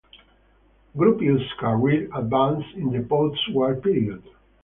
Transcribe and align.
Gropius's 0.97 1.47
career 1.59 2.05
advanced 2.15 2.73
in 2.75 2.91
the 2.91 3.07
postwar 3.07 3.79
period. 3.83 4.23